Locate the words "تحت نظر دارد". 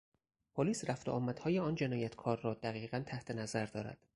3.07-3.97